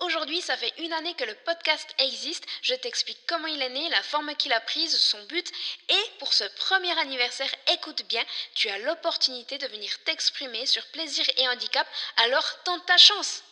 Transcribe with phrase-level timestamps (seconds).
[0.00, 2.46] Aujourd'hui, ça fait une année que le podcast existe.
[2.62, 5.50] Je t'explique comment il est né, la forme qu'il a prise, son but.
[5.88, 8.22] Et pour ce premier anniversaire, écoute bien,
[8.54, 11.86] tu as l'opportunité de venir t'exprimer sur plaisir et handicap.
[12.24, 13.42] Alors tente ta chance.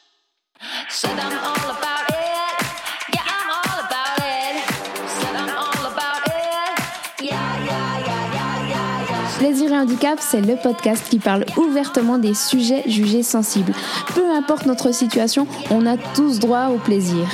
[9.39, 13.75] Plaisir et handicap, c'est le podcast qui parle ouvertement des sujets jugés sensibles.
[14.15, 17.29] Peu importe notre situation, on a tous droit au plaisir.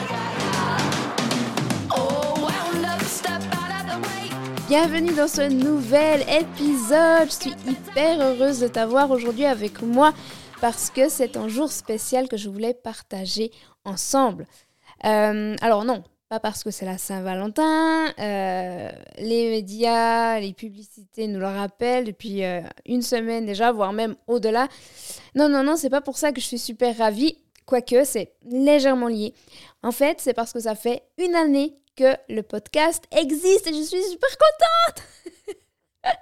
[4.69, 7.29] Bienvenue dans ce nouvel épisode.
[7.29, 10.13] Je suis hyper heureuse de t'avoir aujourd'hui avec moi
[10.61, 13.53] parce que c'est un jour spécial que je voulais partager
[13.85, 14.49] ensemble.
[15.05, 18.11] Euh, alors non, pas parce que c'est la Saint-Valentin.
[18.19, 24.17] Euh, les médias, les publicités nous le rappellent depuis euh, une semaine déjà, voire même
[24.27, 24.69] au-delà.
[25.35, 29.09] Non, non, non, c'est pas pour ça que je suis super ravie, quoique c'est légèrement
[29.09, 29.35] lié.
[29.83, 33.83] En fait, c'est parce que ça fait une année que le podcast existe et je
[33.83, 35.05] suis super contente.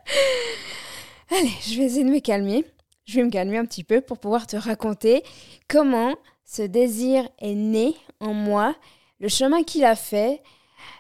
[1.39, 2.65] Allez, je vais essayer de me calmer.
[3.05, 5.23] Je vais me calmer un petit peu pour pouvoir te raconter
[5.69, 8.75] comment ce désir est né en moi
[9.21, 10.43] le chemin qu'il a fait,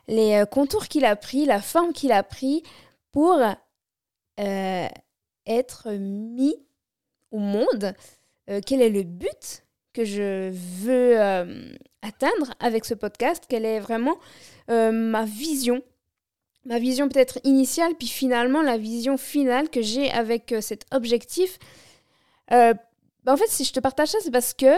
[0.07, 2.62] les euh, contours qu'il a pris, la forme qu'il a pris
[3.12, 3.39] pour
[4.39, 4.89] euh,
[5.47, 6.55] être mis
[7.31, 7.95] au monde.
[8.49, 11.19] Euh, quel est le but que je veux
[12.03, 13.45] atteindre avec ce podcast?
[13.49, 14.17] Quelle est vraiment
[14.69, 15.83] ma vision?
[16.65, 21.59] Ma vision peut-être initiale, puis finalement la vision finale que j'ai avec cet objectif.
[22.49, 22.75] Bah,
[23.27, 24.73] en fait, si je te partage ça, c'est parce que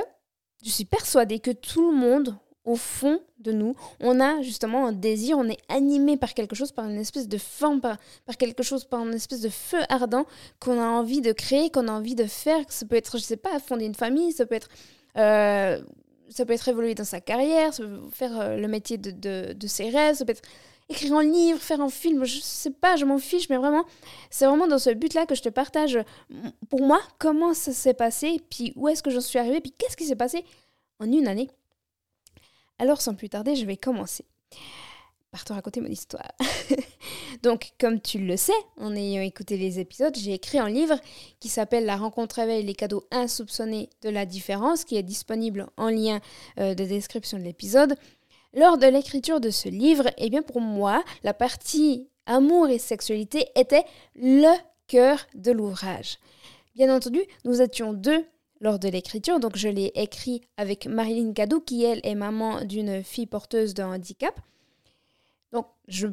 [0.64, 4.92] je suis persuadée que tout le monde au fond de nous, on a justement un
[4.92, 7.98] désir, on est animé par quelque chose, par une espèce de forme, par,
[8.38, 10.26] quelque chose, par une espèce de feu ardent
[10.60, 12.64] qu'on a envie de créer, qu'on a envie de faire.
[12.68, 14.68] Ça peut être, je sais pas, fonder une famille, ça peut être,
[15.16, 15.80] euh,
[16.28, 17.72] ça peut être évoluer dans sa carrière,
[18.12, 20.42] faire euh, le métier de, de, ses rêves, ça peut être
[20.88, 23.84] écrire un livre, faire un film, je sais pas, je m'en fiche, mais vraiment,
[24.30, 25.98] c'est vraiment dans ce but-là que je te partage,
[26.68, 29.96] pour moi, comment ça s'est passé, puis où est-ce que j'en suis arrivée, puis qu'est-ce
[29.96, 30.44] qui s'est passé
[31.00, 31.48] en une année.
[32.82, 34.24] Alors sans plus tarder, je vais commencer
[35.30, 36.32] par te raconter mon histoire.
[37.44, 40.98] Donc, comme tu le sais, en ayant écouté les épisodes, j'ai écrit un livre
[41.38, 45.90] qui s'appelle La rencontre réveille les cadeaux insoupçonnés de la différence, qui est disponible en
[45.90, 46.18] lien
[46.58, 47.94] euh, de description de l'épisode.
[48.52, 53.46] Lors de l'écriture de ce livre, eh bien pour moi, la partie amour et sexualité
[53.54, 53.84] était
[54.16, 54.52] le
[54.88, 56.18] cœur de l'ouvrage.
[56.74, 58.26] Bien entendu, nous étions deux
[58.62, 59.40] lors de l'écriture.
[59.40, 63.82] Donc je l'ai écrit avec Marilyn Cadou, qui elle est maman d'une fille porteuse de
[63.82, 64.40] handicap.
[65.52, 66.06] Donc je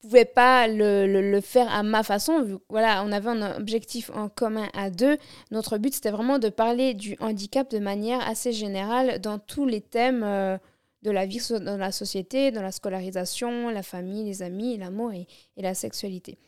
[0.00, 2.60] pouvais pas le, faire à ma façon.
[2.68, 5.16] Voilà, on avait un objectif en commun à deux.
[5.50, 9.80] Notre but c'était vraiment de parler du handicap de manière assez générale dans tous les
[9.80, 10.58] thèmes euh,
[11.02, 15.26] de la vie dans la société, dans la scolarisation, la famille, les amis, l'amour et,
[15.56, 16.38] et la sexualité.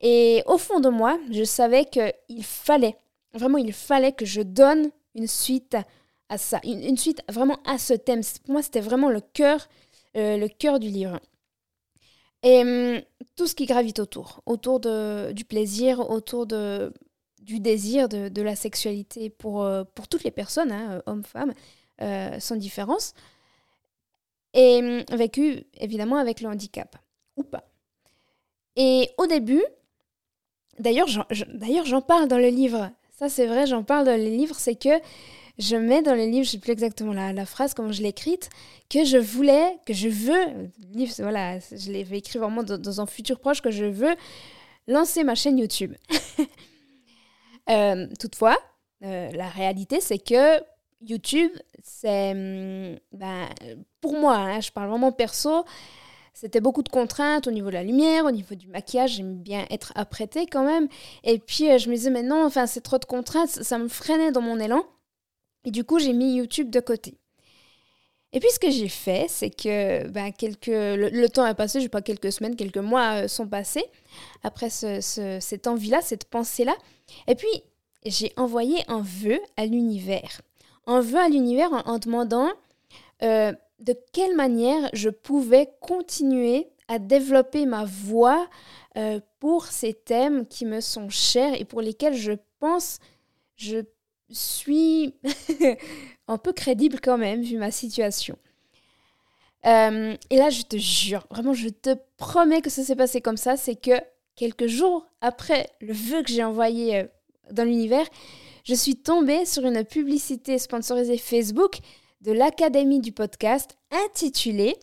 [0.00, 2.96] Et au fond de moi, je savais qu'il fallait
[3.34, 5.76] Vraiment, il fallait que je donne une suite
[6.28, 8.20] à ça, une, suite vraiment à ce thème.
[8.44, 9.68] Pour moi, c'était vraiment le cœur,
[10.16, 11.20] euh, le cœur du livre.
[12.42, 13.00] Et hum,
[13.36, 19.62] tout ce qui gravite autour, autour du plaisir, autour du désir, de, la sexualité pour,
[19.62, 21.52] euh, pour toutes les personnes, hein, hommes, femmes,
[22.02, 23.14] euh, sans différence.
[24.54, 26.96] Et hum, vécu évidemment avec le handicap,
[27.36, 27.64] ou pas.
[28.76, 29.64] Et au début,
[30.78, 34.76] d'ailleurs j'en parle dans le livre, ça, c'est vrai, j'en parle dans les livres, c'est
[34.76, 35.00] que
[35.58, 38.10] je mets dans les livres, je ne sais plus exactement la, phrase, comment je l'ai
[38.10, 38.48] écrite,
[38.88, 43.40] que je voulais, que je veux, livre, voilà, je l'ai écrit vraiment dans, un futur
[43.40, 44.14] proche, que je veux
[44.86, 45.94] lancer ma chaîne YouTube.
[47.70, 48.56] Euh, toutefois,
[49.04, 50.58] euh, la réalité, c'est que
[51.02, 51.50] YouTube,
[51.84, 53.46] c'est, hum, ben,
[54.00, 55.66] pour moi, hein, je parle vraiment perso,
[56.40, 59.66] c'était beaucoup de contraintes au niveau de la lumière, au niveau du maquillage, j'aime bien
[59.70, 60.86] être apprêtée quand même.
[61.24, 63.88] Et puis euh, je me disais, mais non, enfin, c'est trop de contraintes, ça me
[63.88, 64.84] freinait dans mon élan.
[65.64, 67.18] Et du coup, j'ai mis YouTube de côté.
[68.32, 71.84] Et puis ce que j'ai fait, c'est que ben, quelques, le, temps a passé, je
[71.86, 73.86] sais pas, quelques semaines, quelques mois euh, sont passés
[74.44, 75.00] après ce,
[75.40, 76.76] cette envie-là, cette pensée-là.
[77.26, 77.48] Et puis
[78.06, 80.40] j'ai envoyé un vœu à l'univers.
[80.86, 82.52] Un vœu à l'univers en, demandant
[83.24, 88.48] euh, de quelle manière je pouvais continuer à développer ma voix
[88.96, 92.98] euh, pour ces thèmes qui me sont chers et pour lesquels je pense
[93.56, 93.84] je
[94.30, 95.14] suis
[96.28, 98.36] un peu crédible quand même vu ma situation.
[99.66, 103.36] Euh, et là, je te jure, vraiment, je te promets que ça s'est passé comme
[103.36, 103.56] ça.
[103.56, 104.00] C'est que
[104.36, 107.04] quelques jours après le vœu que j'ai envoyé euh,
[107.50, 108.06] dans l'univers,
[108.64, 111.78] je suis tombée sur une publicité sponsorisée Facebook
[112.20, 114.76] de l'Académie du podcast intitulé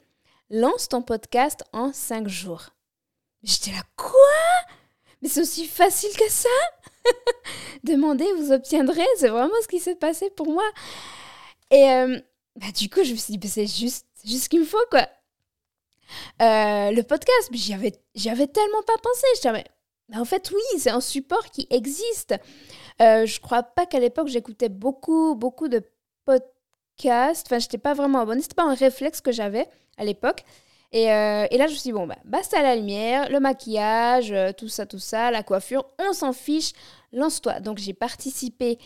[0.50, 2.70] Lance ton podcast en 5 jours.
[3.44, 4.20] J'étais là, quoi?
[5.22, 6.50] Mais c'est aussi facile que ça?
[7.84, 10.64] Demandez, vous obtiendrez, c'est vraiment ce qui s'est passé pour moi.
[11.72, 12.20] Et euh,
[12.56, 15.08] bah, du coup, je me suis dit, bah, c'est juste, ce qu'il me faut, quoi.
[16.42, 19.64] Euh, le podcast, j'y avais, tellement pas pensé.
[20.08, 22.36] mais en fait, oui, c'est un support qui existe.
[23.02, 25.84] Euh, je crois pas qu'à l'époque, j'écoutais beaucoup, beaucoup de
[26.24, 26.55] podcasts.
[27.04, 28.42] Enfin, j'étais pas vraiment abonnée.
[28.42, 30.44] C'était pas un réflexe que j'avais à l'époque.
[30.92, 34.32] Et, euh, et, là, je me suis dit, bon, bah, basta la lumière, le maquillage,
[34.32, 36.72] euh, tout ça, tout ça, la coiffure, on s'en fiche,
[37.12, 37.60] lance-toi.
[37.60, 38.78] Donc, j'ai participé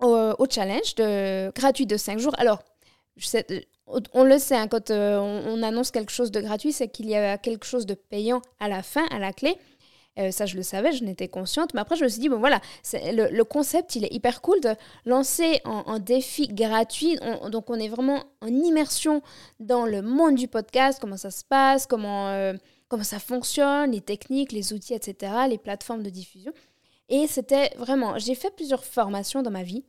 [0.00, 2.34] au, challenge de, gratuit de 5 jours.
[2.38, 2.62] Alors,
[4.12, 7.16] on le sait, hein, quand euh, on, annonce quelque chose de gratuit, c'est qu'il y
[7.16, 9.56] a quelque chose de payant à la fin, à la clé.
[10.18, 11.72] Euh, ça, je le savais, je n'étais consciente.
[11.74, 12.60] Mais après, je me suis dit, bon voilà,
[12.92, 14.74] le, concept, il est hyper cool de
[15.06, 17.18] lancer un, défi gratuit.
[17.50, 19.22] donc, on est vraiment en immersion
[19.60, 22.54] dans le monde du podcast, comment ça se passe, comment, euh,
[22.88, 26.52] comment ça fonctionne, les techniques, les outils, etc., les plateformes de diffusion.
[27.08, 29.84] Et c'était vraiment, j'ai fait plusieurs formations dans ma vie.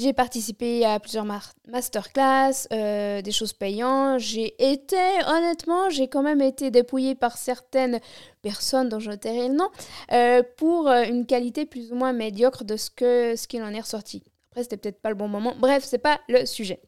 [0.00, 1.26] J'ai participé à plusieurs
[1.68, 4.18] masterclass, euh, des choses payantes.
[4.18, 8.00] J'ai été, honnêtement, j'ai quand même été dépouillée par certaines
[8.40, 9.68] personnes dont je tairai le nom
[10.12, 13.74] euh, pour euh, une qualité plus ou moins médiocre de ce que ce qu'il en
[13.74, 14.22] est ressorti.
[14.50, 15.54] Après, c'était peut-être pas le bon moment.
[15.58, 16.80] Bref, c'est pas le sujet.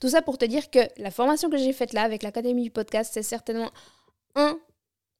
[0.00, 2.72] Tout ça pour te dire que la formation que j'ai faite là avec l'Académie du
[2.72, 3.70] podcast, c'est certainement
[4.34, 4.58] un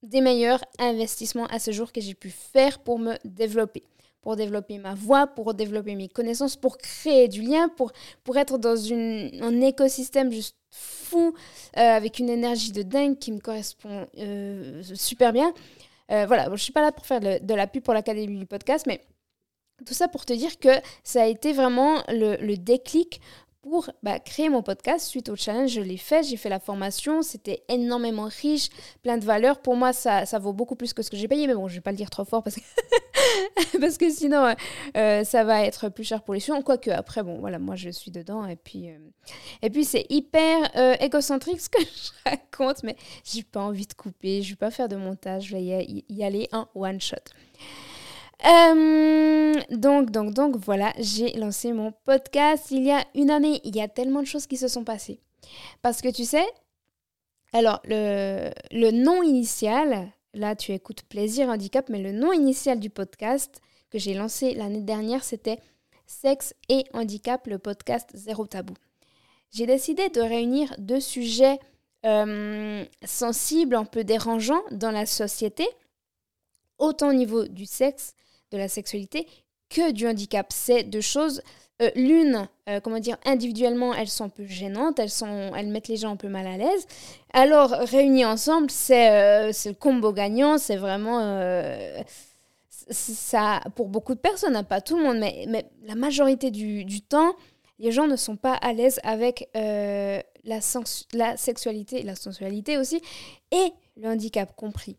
[0.03, 3.85] des meilleurs investissements à ce jour que j'ai pu faire pour me développer
[4.23, 7.93] pour développer ma voix, pour développer mes connaissances, pour créer du lien, pour,
[8.25, 11.35] pour être dans une, un écosystème juste fou,
[11.77, 15.53] euh, avec une énergie de dingue qui me correspond euh, super bien.
[16.11, 18.47] Euh, voilà, je ne suis pas là pour faire de, la pub pour l'Académie du
[18.47, 19.01] podcast, mais
[19.87, 20.69] tout ça pour te dire que
[21.05, 23.21] ça a été vraiment le, le déclic
[23.63, 25.71] pour bah, créer mon podcast suite au challenge.
[25.71, 28.69] Je l'ai fait, j'ai fait la formation, c'était énormément riche,
[29.03, 29.61] plein de valeurs.
[29.61, 31.75] Pour moi, ça, ça vaut beaucoup plus que ce que j'ai payé, mais bon, je
[31.75, 32.61] vais pas le dire trop fort parce que,
[33.81, 34.55] parce que sinon, euh,
[34.97, 36.63] euh, ça va être plus cher pour les gens.
[36.63, 40.71] Quoique, après, bon, voilà, moi, je suis dedans et puis, euh, puis c'est hyper
[41.03, 44.89] égocentrique ce que je raconte, mais j'ai pas envie de couper, je vais pas faire
[44.89, 47.17] de montage, je vais y aller en one shot.
[48.47, 53.61] Euh, donc, donc, donc, voilà, j'ai lancé mon podcast il y a une année.
[53.65, 55.21] Il y a tellement de choses qui se sont passées.
[55.83, 56.47] Parce que tu sais,
[57.53, 62.91] alors, le, le nom initial, là, tu écoutes Plaisir Handicap, mais le nom initial du
[62.91, 63.61] podcast
[63.91, 65.59] que j'ai lancé l'année dernière, c'était
[66.07, 68.75] Sexe et Handicap, le podcast Zéro Tabou.
[69.53, 71.59] J'ai décidé de réunir deux sujets
[72.07, 75.67] euh, sensibles, un peu dérangeants dans la société,
[76.79, 78.15] autant au niveau du sexe
[78.51, 79.27] de la sexualité
[79.69, 80.47] que du handicap.
[80.51, 81.43] C'est deux choses.
[81.81, 85.89] Euh, l'une, euh, comment dire, individuellement, elles sont un peu gênantes, elles, sont, elles mettent
[85.89, 86.87] les gens un peu mal à l'aise.
[87.33, 91.21] Alors, réunies ensemble, c'est euh, le combo gagnant, c'est vraiment...
[92.91, 96.85] ça, pour beaucoup de personnes, hein, pas tout le monde, mais, mais la majorité du,
[96.85, 97.35] du, temps,
[97.79, 103.01] les gens ne sont pas à l'aise avec la, la sexualité, la sensualité aussi,
[103.53, 104.97] et le handicap compris.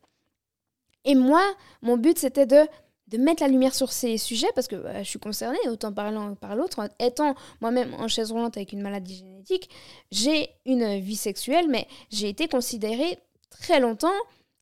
[1.06, 1.44] Et moi,
[1.82, 2.66] mon but, c'était de
[3.12, 6.12] de mettre la lumière sur ces sujets parce que bah, je suis concernée, autant par
[6.12, 6.90] l'un que par l'autre.
[7.00, 9.70] Étant moi-même en chaise roulante avec une maladie génétique,
[10.12, 13.20] j'ai une vie sexuelle, mais j'ai été considérée
[13.50, 14.10] très longtemps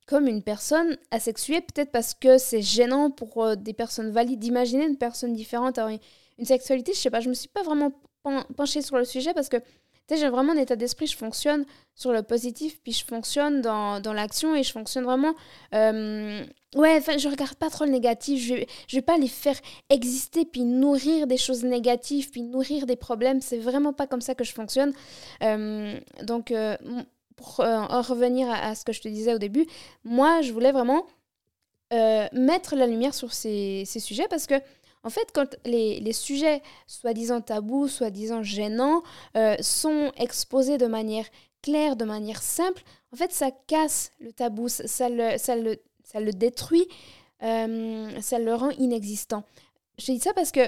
[0.08, 4.88] comme une personne asexuée, peut-être parce que c'est gênant pour euh, des personnes valides d'imaginer
[4.88, 5.96] une personne différente avoir
[6.40, 6.94] une, sexualité.
[6.94, 7.92] Je sais pas, je me suis pas vraiment
[8.58, 9.58] penchée sur le sujet parce que
[10.10, 14.14] j'ai vraiment un état d'esprit, je fonctionne sur le positif, puis je fonctionne dans, dans
[14.14, 15.36] l'action et je fonctionne vraiment.
[15.76, 16.44] Euh,
[16.76, 18.56] ouais, enfin, je regarde pas trop le négatif, je,
[18.88, 19.58] je vais pas les faire
[19.90, 23.42] exister, puis nourrir des choses négatives, puis nourrir des problèmes.
[23.42, 24.94] C'est vraiment pas comme ça que je fonctionne.
[25.44, 26.78] Euh, donc, euh,
[27.36, 29.66] pour en revenir à, ce que je te disais au début,
[30.04, 31.06] moi, je voulais vraiment
[31.92, 34.62] mettre la lumière sur ces, ces sujets parce que
[35.04, 39.02] en fait, quand les, sujets soi-disant tabous, soi-disant gênants,
[39.38, 41.26] euh, sont exposés de manière
[41.62, 42.84] claire, de manière simple,
[43.14, 45.76] en fait, ça casse le tabou, ça le,
[46.12, 46.88] ça le détruit,
[47.44, 49.44] euh, ça le rend inexistant.
[49.98, 50.62] Je dis ça parce que,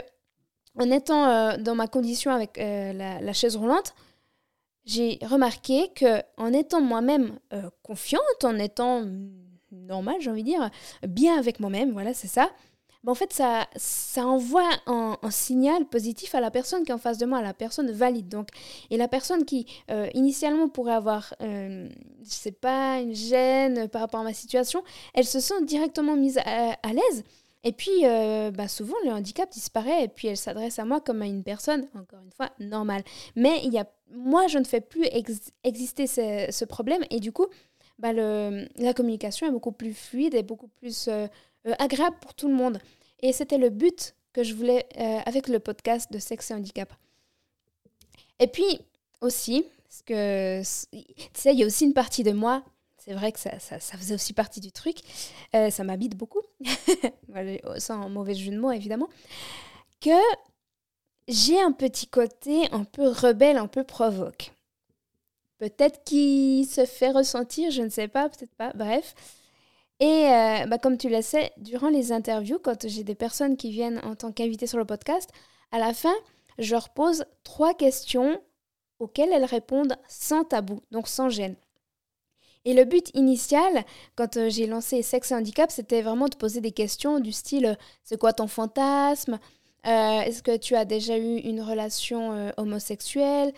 [0.77, 3.93] en étant euh, dans ma condition avec la, la, chaise roulante,
[4.85, 7.39] j'ai remarqué que en étant moi-même
[7.83, 9.05] confiante, en étant
[9.71, 10.69] normale, j'ai envie de dire,
[11.07, 12.49] bien avec moi-même, voilà, c'est ça,
[13.07, 17.17] en fait, ça, ça envoie un, signal positif à la personne qui est en face
[17.17, 18.29] de moi, à la personne valide.
[18.29, 18.49] Donc,
[18.89, 21.89] et la personne qui, euh, initialement, pourrait avoir, euh,
[22.23, 26.37] je sais pas, une gêne par rapport à ma situation, elle se sent directement mise
[26.45, 27.23] à, l'aise.
[27.63, 31.21] Et puis, euh, bah, souvent, le handicap disparaît et puis elle s'adresse à moi comme
[31.21, 33.03] à une personne, encore une fois, normale.
[33.35, 35.05] Mais il y a, moi, je ne fais plus
[35.63, 37.47] exister ce, problème et du coup,
[37.99, 41.27] bah, le, la communication est beaucoup plus fluide et beaucoup plus euh,
[41.67, 42.79] euh, agréable pour tout le monde.
[43.21, 44.87] Et c'était le but que je voulais
[45.25, 46.91] avec le podcast de sexe et handicap.
[48.39, 48.79] Et puis
[49.19, 51.03] aussi, parce que, tu
[51.33, 52.63] sais, il y a aussi une partie de moi
[53.03, 54.97] c'est vrai que ça, ça, faisait aussi partie du truc.
[55.55, 56.41] Euh, ça m'habite beaucoup,
[57.77, 59.09] sans mauvais jeu de mots évidemment,
[59.99, 60.19] que
[61.27, 64.53] j'ai un petit côté un peu rebelle, un peu provoque.
[65.57, 69.15] Peut-être qu'il se fait ressentir, je ne sais pas, peut-être pas, bref.
[70.01, 73.69] Et euh, bah, comme tu le sais, durant les interviews, quand j'ai des personnes qui
[73.69, 75.29] viennent en tant qu'invitées sur le podcast,
[75.71, 76.13] à la fin,
[76.57, 78.41] je leur pose trois questions
[78.97, 81.55] auxquelles elles répondent sans tabou, donc sans gêne.
[82.65, 86.61] Et le but initial, quand euh, j'ai lancé Sexe et Handicap, c'était vraiment de poser
[86.61, 89.39] des questions du style euh, c'est quoi ton fantasme?
[89.83, 93.51] Est-ce que tu as déjà eu une relation homosexuelle?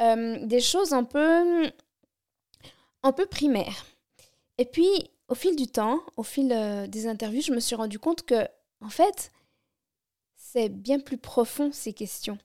[0.00, 1.70] Des choses un peu,
[3.04, 3.86] un peu primaires.
[4.58, 4.88] Et puis,
[5.28, 6.48] au fil du temps, au fil
[6.88, 8.46] des interviews, je me suis rendu compte que,
[8.80, 9.30] en fait,
[10.36, 12.38] c'est bien plus profond ces questions.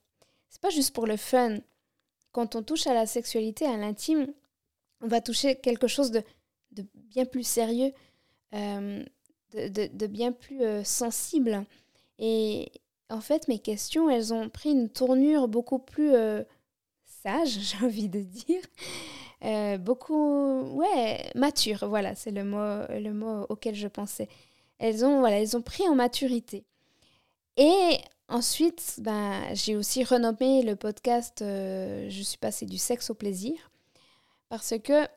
[0.50, 1.60] C'est pas juste pour le fun.
[2.32, 4.34] Quand on touche à la sexualité, à l'intime,
[5.02, 6.24] on va toucher quelque chose de,
[6.94, 7.92] bien plus sérieux,
[8.54, 9.04] euh,
[9.54, 11.66] de, bien plus euh, sensible.
[12.20, 12.72] Et
[13.10, 16.44] en fait, mes questions, elles ont pris une tournure beaucoup plus euh,
[17.24, 18.62] sage, j'ai envie de dire.
[19.80, 24.30] Beaucoup, ouais, mature, voilà, c'est le mot, le mot auquel je pensais.
[24.80, 26.64] Elles ont, voilà, elles ont pris en maturité.
[27.58, 27.98] Et
[28.30, 33.54] ensuite, ben, j'ai aussi renommé le podcast Je suis passée du sexe au plaisir
[34.50, 35.08] parce que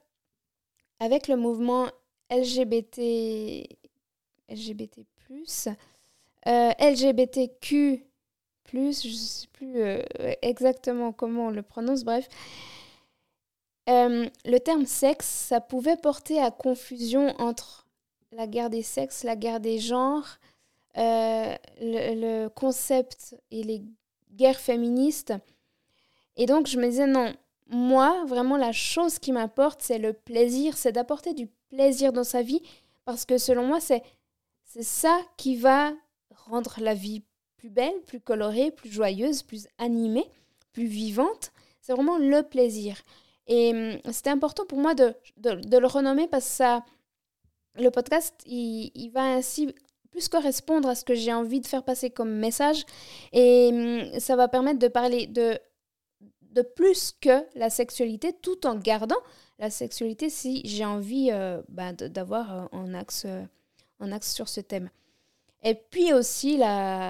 [0.99, 1.89] avec le mouvement
[2.31, 3.69] LGBT,
[4.49, 5.05] LGBT+,
[6.49, 8.05] euh, LGBTQ+,
[8.73, 10.03] je ne sais plus euh,
[10.43, 12.29] exactement comment on le prononce, bref,
[13.89, 17.87] euh, le terme sexe, ça pouvait porter à confusion entre
[18.33, 20.39] la guerre des sexes, la guerre des genres,
[20.97, 23.83] le, le, concept et les
[24.33, 25.35] guerres féministes.
[26.37, 27.33] Et donc je me disais non,
[27.69, 32.43] moi, vraiment, la chose qui m'apporte, c'est le plaisir, c'est d'apporter du plaisir dans sa
[32.43, 32.63] vie,
[33.05, 34.03] parce que selon moi, c'est
[34.83, 35.93] ça qui va
[36.31, 37.23] rendre la vie
[37.57, 40.31] plus belle, plus colorée, plus joyeuse, plus animée,
[40.73, 41.53] plus vivante.
[41.81, 43.03] C'est vraiment le plaisir.
[43.47, 49.11] Et hum, c'était important pour moi de, de, le renommer parce que le podcast, il,
[49.13, 49.75] va ainsi
[50.11, 52.85] plus correspondre à ce que j'ai envie de faire passer comme message.
[53.33, 55.59] Et hum, ça va permettre de parler de
[56.57, 59.21] de plus que la sexualité, tout en gardant
[59.59, 63.45] la sexualité si j'ai envie euh, ben, d'avoir euh, un, axe, euh,
[64.01, 64.91] un axe sur ce thème.
[65.63, 66.59] Et puis aussi,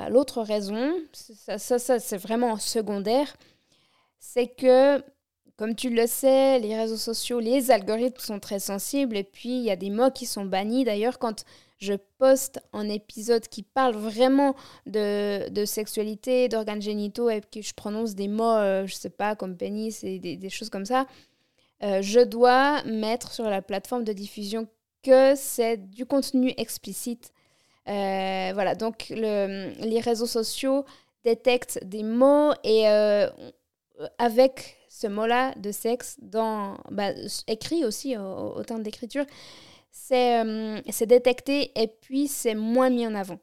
[0.09, 3.37] l'autre raison, ça, ça, c'est vraiment secondaire,
[4.19, 5.03] c'est que,
[5.57, 9.63] comme tu le sais, les réseaux sociaux, les algorithmes sont très sensibles et puis il
[9.63, 10.85] y a des mots qui sont bannis.
[10.85, 11.45] D'ailleurs, quand
[11.79, 14.55] je poste un épisode qui parle vraiment
[14.87, 19.35] de, de sexualité, d'organes génitaux et que je prononce des mots, euh, je sais pas,
[19.35, 21.07] comme pénis et des, choses comme ça,
[21.83, 24.69] euh, je dois mettre sur la plateforme de diffusion
[25.03, 27.33] que c'est du contenu explicite.
[27.89, 30.85] Euh, voilà, donc le, les réseaux sociaux
[31.25, 32.87] détectent des mots et
[34.19, 37.11] avec ce mot-là de sexe, bah,
[37.49, 39.27] écrit aussi au, au temps d'écriture,
[40.13, 43.39] euh, c'est détecté et puis c'est moins mis en avant.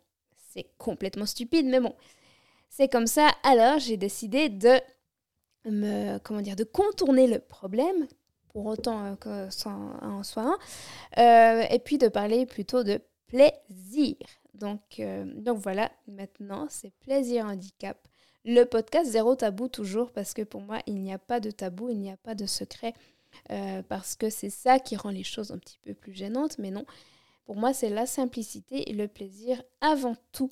[0.51, 1.93] C'est complètement stupide, mais bon,
[2.69, 3.29] c'est comme ça.
[3.43, 4.79] Alors j'ai décidé de
[5.65, 8.07] me, comment dire, de contourner le problème,
[8.49, 9.69] pour autant euh, que ça
[10.01, 10.57] en soit un,
[11.19, 14.15] euh, et puis de parler plutôt de plaisir.
[14.55, 14.99] Donc
[15.57, 17.97] voilà, maintenant c'est plaisir handicap.
[18.45, 21.89] Le podcast Zéro Tabou toujours, parce que pour moi, il n'y a pas de tabou,
[21.89, 22.93] il n'y a pas de secret.
[23.51, 26.69] Euh, parce que c'est ça qui rend les choses un petit peu plus gênantes, mais
[26.69, 26.85] non.
[27.45, 30.51] Pour moi, c'est la simplicité et le plaisir avant tout.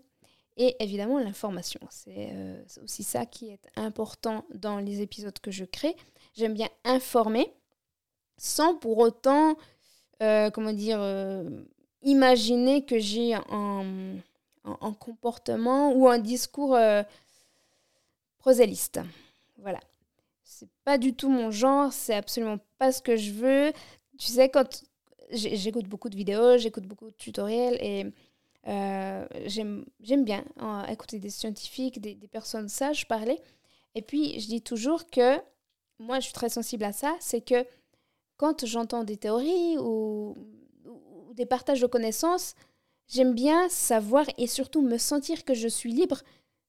[0.56, 1.82] Et évidemment, l'information.
[1.90, 5.96] C'est euh, aussi ça qui est important dans les épisodes que je crée.
[6.34, 7.54] J'aime bien informer
[8.38, 9.58] sans pour autant,
[10.24, 11.02] euh, comment dire,
[12.04, 14.16] imaginer que j'ai un,
[14.64, 16.76] un, comportement ou un discours
[18.42, 19.00] proséliste.
[19.58, 19.80] Voilà
[20.52, 23.74] c'est pas du tout mon genre, c'est absolument pas ce que je veux.
[24.20, 24.84] Tu sais, quand
[25.32, 28.06] j'écoute beaucoup de vidéos, j'écoute beaucoup de tutoriels et
[28.68, 29.86] euh, j'aime
[30.24, 33.40] bien hein, écouter des scientifiques, des, personnes sages parler.
[33.96, 35.38] Et puis, je dis toujours que
[36.00, 37.66] moi, je suis très sensible à ça, c'est que
[38.38, 40.36] quand j'entends des théories ou,
[41.34, 42.56] des partages de connaissances,
[43.14, 46.22] J'aime bien savoir et surtout me sentir que je suis libre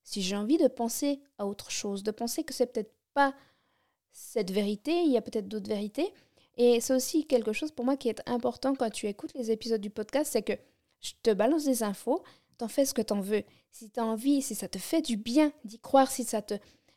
[0.03, 3.35] si j'ai envie de penser à autre chose, de penser que c'est peut-être pas
[4.13, 6.13] cette vérité, il y a peut-être d'autres vérités.
[6.57, 9.81] Et c'est aussi quelque chose pour moi qui est important quand tu écoutes les épisodes
[9.81, 10.53] du podcast, c'est que
[11.01, 12.23] je te balance des infos,
[12.59, 13.43] t'en fais ce que t'en veux.
[13.71, 16.55] Si t'as envie, si ça te fait du bien d'y croire, si ça te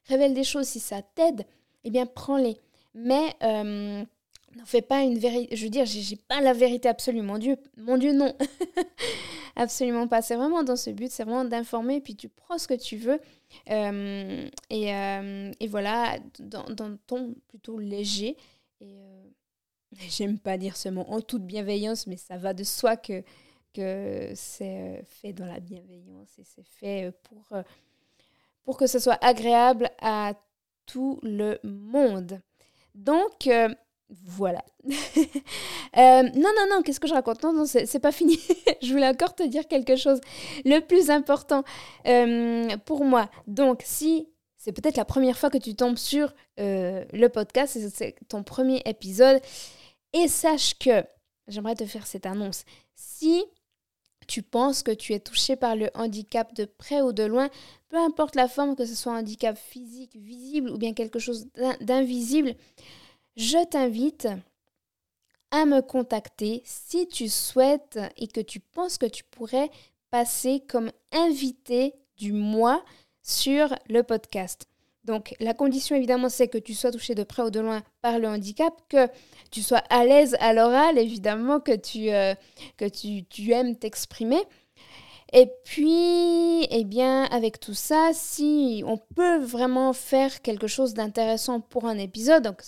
[0.07, 1.45] révèle des choses, si ça t'aide,
[1.83, 2.57] eh bien prends-les.
[2.93, 4.03] Mais euh,
[4.55, 5.55] n'en fais pas une vérité.
[5.55, 7.21] Je veux dire, j'ai pas la vérité absolue.
[7.21, 8.33] Mon Dieu, mon Dieu, non.
[9.55, 10.21] Absolument pas.
[10.21, 13.19] C'est vraiment dans ce but, c'est vraiment d'informer, puis tu prends ce que tu veux.
[13.69, 18.35] Euh, et, euh, et, voilà, dans, dans, ton plutôt léger.
[18.81, 18.97] Et
[20.09, 23.24] j'aime pas dire ce mot en toute bienveillance, mais ça va de soi que,
[23.74, 27.47] que c'est fait dans la bienveillance et c'est fait pour,
[28.63, 30.33] pour que ce soit agréable à
[30.85, 32.41] tout le monde.
[32.93, 33.69] Donc, euh,
[34.09, 34.63] voilà.
[35.97, 37.41] Euh, non, non, non, qu'est-ce que je raconte?
[37.41, 38.38] Non, non, c'est pas fini.
[38.81, 40.19] je voulais encore te dire quelque chose.
[40.65, 41.63] Le plus important
[42.05, 47.27] euh, pour moi, donc, si c'est peut-être la première fois que tu tombes sur le
[47.27, 49.39] podcast, c'est ton premier épisode,
[50.12, 51.05] et sache que,
[51.47, 53.45] j'aimerais te faire cette annonce, si
[54.27, 57.50] tu penses que tu es touché par le handicap de près ou de loin,
[57.89, 61.47] peu importe la forme, que ce soit un handicap physique, visible ou bien quelque chose
[61.81, 62.55] d'invisible,
[63.36, 64.27] je t'invite
[65.51, 69.70] à me contacter si tu souhaites et que tu penses que tu pourrais
[70.10, 72.84] passer comme invité du mois
[73.22, 74.68] sur le podcast.
[75.04, 78.20] Donc la condition évidemment c'est que tu sois touché de près ou de loin par
[78.20, 79.08] le handicap, que
[79.51, 82.34] tu sois à l'aise à l'oral évidemment, que tu, euh,
[82.77, 84.42] que tu, tu aimes t'exprimer.
[85.34, 91.60] Et puis, eh bien, avec tout ça, si on peut vraiment faire quelque chose d'intéressant
[91.60, 92.62] pour un épisode, donc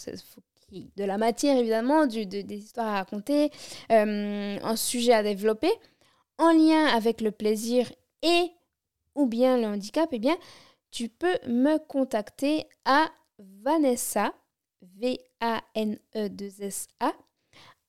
[0.72, 3.52] de la matière évidemment, du, des histoires à raconter,
[3.92, 5.72] euh, un sujet à développer,
[6.38, 8.52] en lien avec le plaisir et
[9.16, 10.38] ou bien le handicap, eh bien,
[10.92, 13.10] tu peux me contacter à
[13.40, 14.34] Vanessa,
[14.82, 15.54] V-A-N-E-2-S-A,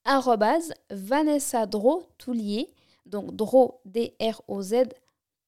[0.04, 2.72] arrobase Vanessa Dro, tout lié,
[3.06, 4.94] donc dro, D-R-O-Z.com.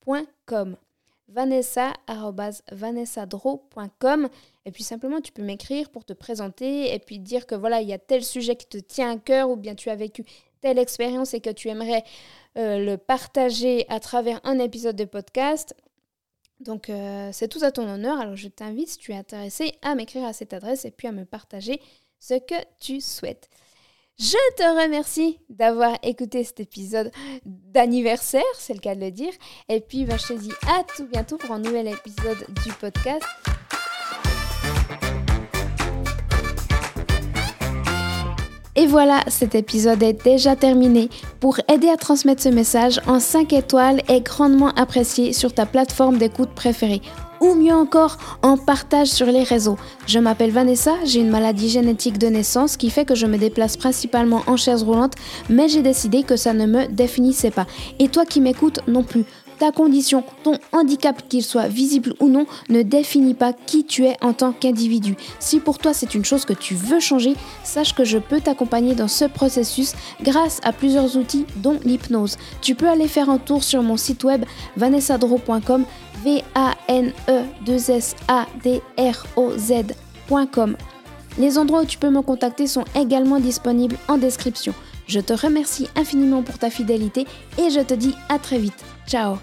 [0.07, 0.77] Vanessa,
[1.33, 4.29] vanessadro.com.
[4.65, 7.89] Et puis simplement, tu peux m'écrire pour te présenter et puis dire que voilà, il
[7.89, 10.25] y a tel sujet qui te tient à cœur ou bien tu as vécu
[10.61, 12.05] telle expérience et que tu aimerais
[12.59, 15.75] euh, le partager à travers un épisode de podcast.
[16.61, 18.21] Donc euh, c'est tout à ton honneur.
[18.21, 21.13] Alors je t'invite, si tu es intéressé, à m'écrire à cette adresse et puis à
[21.13, 21.81] me partager
[22.19, 23.49] ce que tu souhaites.
[24.23, 27.11] Je te remercie d'avoir écouté cet épisode
[27.47, 29.33] d'anniversaire, c'est le cas de le dire.
[29.71, 33.25] Et puis ben, je te dis à tout bientôt pour un nouvel épisode du podcast.
[38.77, 41.09] Et voilà, cet épisode est déjà terminé.
[41.41, 46.19] Pour aider à transmettre ce message en 5 étoiles est grandement apprécié sur ta plateforme
[46.19, 47.01] d'écoute préférée
[47.41, 49.79] ou mieux encore en partage sur les réseaux.
[50.07, 53.77] Je m'appelle Vanessa, j'ai une maladie génétique de naissance qui fait que je me déplace
[53.77, 55.15] principalement en chaise roulante,
[55.49, 57.67] mais j'ai décidé que ça ne me définissait pas.
[57.99, 59.25] Et toi qui m'écoutes non plus
[59.61, 64.17] ta condition, ton handicap, qu'il soit visible ou non, ne définit pas qui tu es
[64.23, 65.17] en tant qu'individu.
[65.39, 68.95] Si pour toi c'est une chose que tu veux changer, sache que je peux t'accompagner
[68.95, 72.39] dans ce processus grâce à plusieurs outils dont l'hypnose.
[72.63, 74.47] Tu peux aller faire un tour sur mon site web
[74.79, 75.85] vanessadro.com
[76.25, 80.77] v a n e 2 s a d r o z.com.
[81.39, 84.75] Les endroits où tu peux me contacter sont également disponibles en description.
[85.07, 87.27] Je te remercie infiniment pour ta fidélité
[87.59, 88.85] et je te dis à très vite.
[89.07, 89.39] Ciao